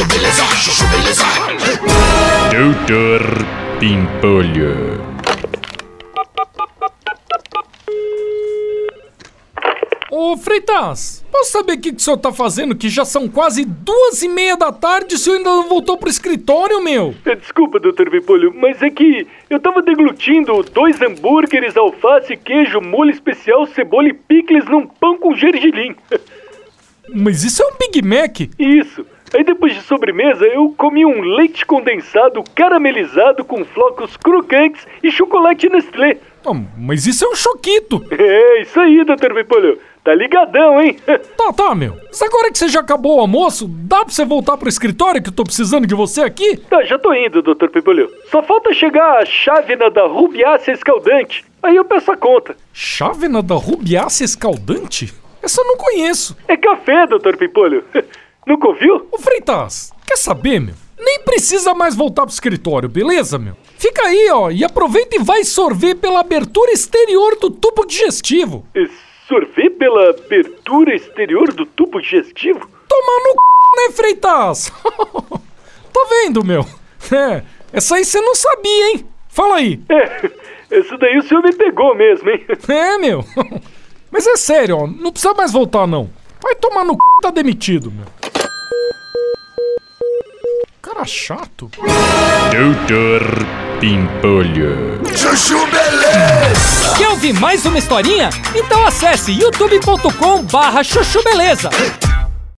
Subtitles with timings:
[0.00, 1.24] chuchu beleza, chuchu beleza.
[2.50, 3.20] Doutor
[3.78, 5.00] Pimpolho.
[10.12, 12.74] Ô Freitas, posso saber o que, que o senhor tá fazendo?
[12.74, 15.96] Que já são quase duas e meia da tarde e o senhor ainda não voltou
[15.96, 17.14] pro escritório, meu?
[17.24, 18.10] É, Desculpa, Dr.
[18.10, 24.12] Pimpolho, mas é que eu tava deglutindo dois hambúrgueres, alface, queijo, molho especial, cebola e
[24.12, 25.94] picles num pão com gergelim.
[27.12, 28.40] Mas isso é um Big Mac?
[28.56, 29.04] Isso.
[29.34, 35.68] Aí depois de sobremesa, eu comi um leite condensado caramelizado com flocos crocantes e chocolate
[35.68, 36.18] Nestlé.
[36.44, 38.04] Ah, mas isso é um choquito.
[38.10, 39.32] É, isso aí, Dr.
[39.34, 39.78] Pimpolho.
[40.02, 40.96] Tá ligadão, hein?
[41.36, 41.96] Tá, tá, meu.
[42.06, 45.28] Mas agora que você já acabou o almoço, dá pra você voltar pro escritório que
[45.28, 46.56] eu tô precisando de você aqui?
[46.56, 47.68] Tá, já tô indo, Dr.
[47.68, 48.10] Pimpolho.
[48.30, 51.44] Só falta chegar a chávena da rubiácea escaldante.
[51.62, 52.56] Aí eu peço a conta.
[52.72, 55.12] Chávena da rubiácea escaldante?
[55.42, 56.36] Essa eu não conheço.
[56.48, 57.36] É café, Dr.
[57.36, 57.84] Pimpolho.
[58.46, 59.06] Nunca ouviu?
[59.12, 60.74] Ô Freitas, quer saber, meu?
[60.98, 63.56] Nem precisa mais voltar pro escritório, beleza, meu?
[63.78, 68.66] Fica aí, ó, e aproveita e vai sorver pela abertura exterior do tubo digestivo.
[68.74, 68.84] É,
[69.30, 72.68] Sorver pela abertura exterior do tubo digestivo?
[72.88, 74.72] Tomar no c, né, Freitas?
[75.92, 76.66] tá vendo, meu?
[77.12, 79.06] É, essa aí você não sabia, hein?
[79.28, 79.80] Fala aí.
[79.88, 80.30] É,
[80.68, 82.44] essa daí o senhor me pegou mesmo, hein?
[82.68, 83.24] É, meu.
[84.10, 86.10] Mas é sério, ó, não precisa mais voltar, não.
[86.42, 88.06] Vai tomar no c, tá demitido, meu.
[91.00, 91.70] Cara chato.
[92.50, 93.22] Doutor
[93.80, 95.00] Pimpolho.
[95.16, 96.94] Chuchu beleza.
[96.98, 98.28] Quer ouvir mais uma historinha?
[98.54, 101.70] Então acesse youtube.com barra chuchu beleza.